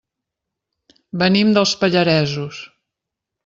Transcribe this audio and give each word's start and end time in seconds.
Venim 1.23 1.53
dels 1.59 1.77
Pallaresos. 1.85 2.67